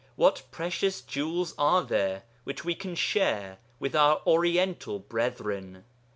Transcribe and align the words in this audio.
What 0.15 0.41
precious 0.49 1.01
jewels 1.01 1.53
are 1.59 1.83
there 1.83 2.23
which 2.43 2.65
we 2.65 2.73
can 2.73 2.95
share 2.95 3.59
with 3.79 3.95
our 3.95 4.19
Oriental 4.25 4.97
brethren? 4.97 5.83